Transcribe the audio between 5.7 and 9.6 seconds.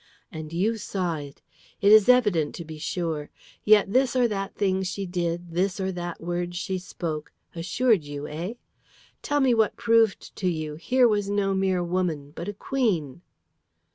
or that word she spoke, assured you, eh? Tell me